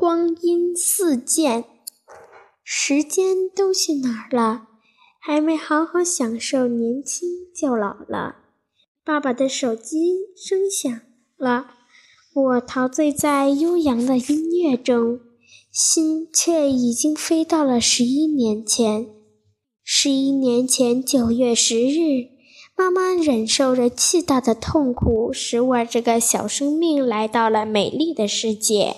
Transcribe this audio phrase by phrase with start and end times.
[0.00, 1.64] 光阴似箭，
[2.62, 4.68] 时间都去哪儿了？
[5.20, 8.36] 还没好好享受年轻就老了。
[9.04, 11.00] 爸爸的手机声响
[11.36, 11.70] 了，
[12.32, 15.18] 我陶醉在悠扬的音乐中，
[15.72, 19.08] 心却已经飞到了十一年前。
[19.82, 22.28] 十一年前九月十日，
[22.76, 28.94] 妈妈忍受着巨大的痛苦，使我这个小生命来到了美丽的世界。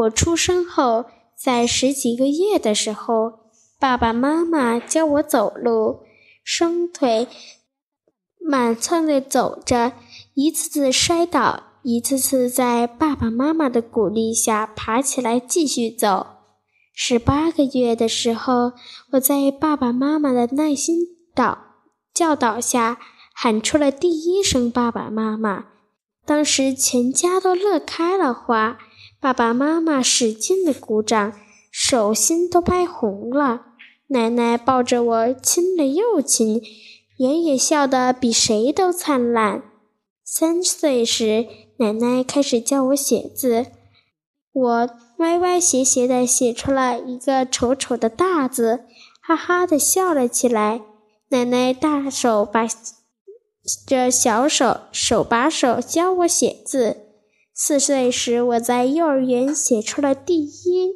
[0.00, 3.40] 我出生后，在十几个月的时候，
[3.78, 6.00] 爸爸妈妈教我走路，
[6.42, 7.28] 双腿
[8.40, 9.92] 满窜的走着，
[10.34, 16.26] 一次次摔倒，一次次在爸爸妈妈的鼓励下爬起来继续走。
[16.94, 18.72] 十八个月的时候，
[19.12, 20.98] 我在爸爸妈妈的耐心
[21.34, 21.58] 导
[22.14, 22.98] 教导下，
[23.34, 25.66] 喊出了第一声“爸爸妈妈”，
[26.24, 28.78] 当时全家都乐开了花。
[29.20, 31.34] 爸爸妈妈使劲地鼓掌，
[31.70, 33.66] 手心都拍红了。
[34.06, 36.62] 奶奶抱着我亲了又亲，
[37.18, 39.62] 爷爷笑得比谁都灿烂。
[40.24, 43.66] 三岁时，奶奶开始教我写字，
[44.52, 48.84] 我歪歪斜斜地写出了一个丑丑的大字，
[49.20, 50.80] 哈哈地笑了起来。
[51.28, 52.66] 奶奶大手把
[53.86, 57.09] 着小手，手把手教我写字。
[57.62, 60.94] 四岁时，我在幼儿园写出了第一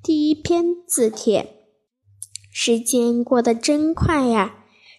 [0.00, 1.64] 第一篇字帖。
[2.52, 4.54] 时间过得真快呀！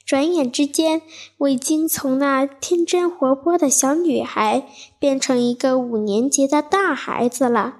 [0.05, 1.01] 转眼之间，
[1.37, 4.67] 我已经从那天真活泼的小女孩
[4.99, 7.77] 变成一个五年级的大孩子了。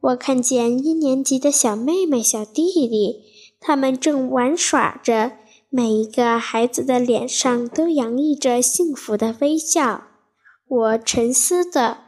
[0.00, 3.24] 我看见一年级的小妹妹、小弟弟，
[3.58, 5.32] 他们正玩耍着，
[5.68, 10.04] 每一个孩子的脸上都洋溢着幸福的微笑。
[10.68, 11.98] 我沉思着，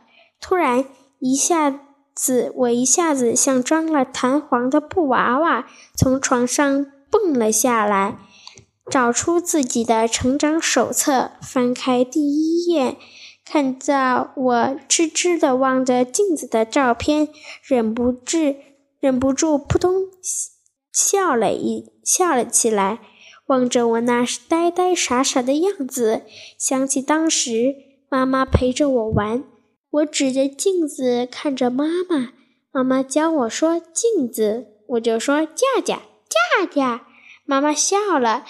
[0.41, 0.85] 突然
[1.19, 1.81] 一下
[2.15, 8.19] 子，我一下子像装了弹簧的布娃娃，从床上蹦了下来，
[8.91, 12.99] 找出自己的成长手册，翻开第一页，
[13.45, 17.29] 看到我痴痴地望着镜子的照片，
[17.63, 18.57] 忍不住
[18.99, 20.09] 忍不住扑通
[20.93, 22.99] 笑了一笑了起来，
[23.47, 26.25] 望着我那呆呆傻傻的样子，
[26.59, 27.90] 想起当时。
[28.11, 29.45] 妈妈陪着我玩，
[29.91, 32.33] 我指着镜子看着妈妈。
[32.73, 37.07] 妈妈教我说“镜子”，我就说“架架架架”。
[37.47, 38.45] 妈妈笑了，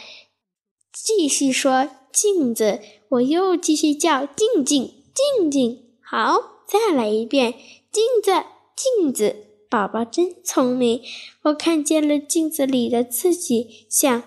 [0.90, 5.90] 继续说“镜子”，我又继续叫“静静静静”。
[6.02, 7.52] 好，再来一遍
[7.92, 8.32] “镜子
[8.74, 9.36] 镜子”。
[9.68, 11.02] 宝宝真聪明，
[11.42, 14.22] 我看见了镜子里的自己，想，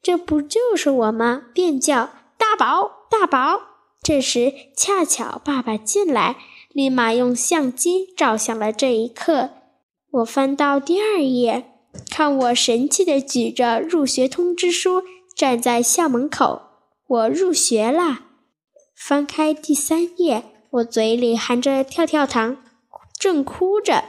[0.00, 1.46] 这不就是我吗？
[1.52, 3.75] 便叫“大宝大宝”。
[4.02, 6.36] 这时，恰巧爸爸进来，
[6.72, 9.50] 立马用相机照相了这一刻。
[10.12, 11.72] 我翻到第二页，
[12.10, 15.02] 看我神气地举着入学通知书
[15.34, 16.62] 站在校门口，
[17.06, 18.20] 我入学了。
[18.94, 22.62] 翻开第三页，我嘴里含着跳跳糖，
[23.18, 24.04] 正哭着。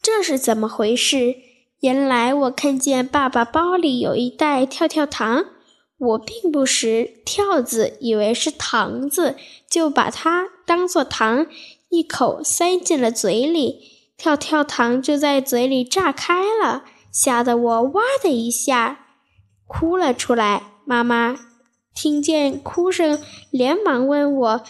[0.00, 1.36] 这是怎么回事？
[1.80, 5.44] 原来我看见爸爸包里有一袋跳跳糖。
[6.02, 9.36] 我并不识“跳”字，以为是“糖”字，
[9.70, 11.46] 就把它当做糖，
[11.90, 13.92] 一口塞进了嘴里。
[14.16, 19.06] 跳跳糖就在嘴里炸开了，吓得我哇的一下
[19.66, 20.72] 哭了出来。
[20.84, 21.38] 妈妈
[21.94, 23.20] 听见哭声，
[23.50, 24.62] 连忙问我：“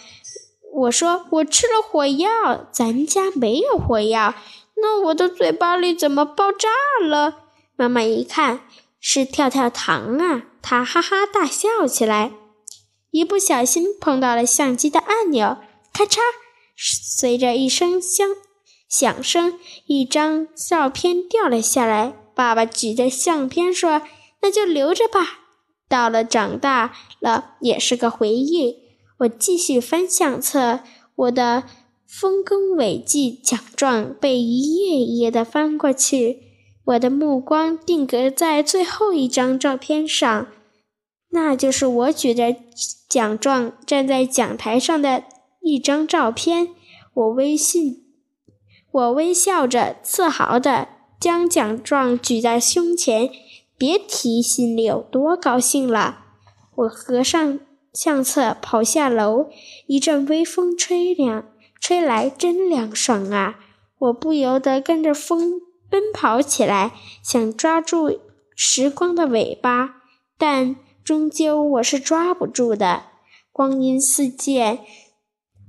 [0.73, 4.35] 我说我吃了火药，咱家没有火药，
[4.75, 6.69] 那我的嘴巴里怎么爆炸
[7.03, 7.37] 了？”
[7.75, 8.61] 妈妈一看。
[9.05, 10.43] 是跳跳糖啊！
[10.65, 12.31] 他哈哈大笑起来，
[13.11, 15.57] 一不小心碰到了相机的按钮，
[15.91, 16.19] 咔嚓！
[16.77, 18.25] 随着一声响
[18.89, 22.15] 响声，一张照片掉了下来。
[22.33, 24.01] 爸爸举着相片说
[24.41, 25.41] ：“那就留着吧，
[25.87, 28.77] 到了长大了也是个回忆。”
[29.19, 30.79] 我继续翻相册，
[31.15, 31.65] 我的
[32.07, 36.52] 丰功伟绩奖状被一页一页的翻过去。
[36.85, 40.47] 我的目光定格在最后一张照片上，
[41.29, 42.55] 那就是我举着
[43.07, 45.23] 奖状站在讲台上的
[45.61, 46.69] 一张照片。
[47.13, 48.03] 我微信，
[48.91, 50.89] 我微笑着，自豪的
[51.19, 53.29] 将奖状举在胸前，
[53.77, 56.25] 别提心里有多高兴了。
[56.75, 57.59] 我合上
[57.93, 59.47] 相册，跑下楼，
[59.87, 61.45] 一阵微风吹凉，
[61.79, 63.59] 吹来真凉爽啊！
[63.99, 65.61] 我不由得跟着风。
[65.93, 66.91] 奔跑起来，
[67.21, 68.19] 想抓住
[68.55, 69.97] 时光的尾巴，
[70.39, 73.03] 但终究我是抓不住的。
[73.51, 74.79] 光阴似箭，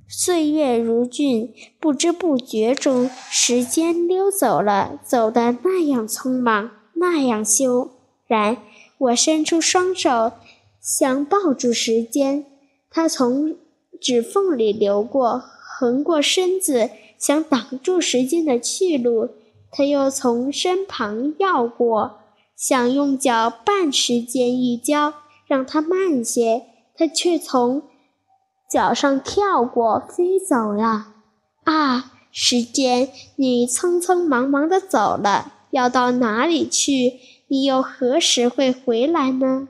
[0.09, 7.91] 岁月如骏，不知不觉中，时间溜走了，走得那样匆忙，那样休
[8.27, 8.57] 然。
[8.97, 10.33] 我伸出双手，
[10.81, 12.47] 想抱住时间，
[12.89, 13.59] 它从
[14.01, 16.89] 指缝里流过，横过身子，
[17.19, 19.29] 想挡住时间的去路；
[19.77, 22.21] 他又从身旁绕过，
[22.55, 25.15] 想用脚绊时间一跤，
[25.49, 26.63] 让它慢些。
[26.97, 27.83] 他却从
[28.71, 31.09] 脚上跳过，飞走了。
[31.65, 37.15] 啊，时间，你匆匆忙忙的走了，要到哪里去？
[37.49, 39.67] 你又何时会回来呢？